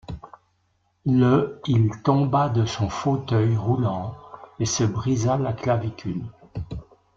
[1.05, 4.17] Le il tomba de son fauteuil roulant
[4.59, 6.25] et se brisa la clavicule.